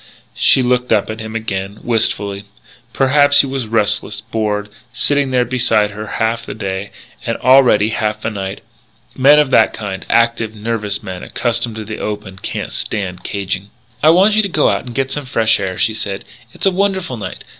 [0.33, 2.45] She looked up at him again, wistfully.
[2.91, 6.89] Perhaps he was restless, bored, sitting there beside her half the day,
[7.23, 8.61] and, already, half the night.
[9.15, 13.69] Men of that kind active, nervous young men accustomed to the open, can't stand caging.
[14.01, 16.25] "I want you to go out and get some fresh air," she said.
[16.51, 17.43] "It's a wonderful night.